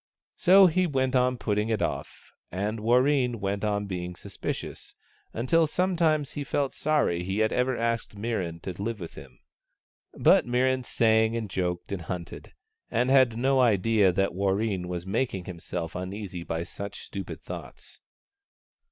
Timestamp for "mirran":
8.17-8.59, 10.47-10.85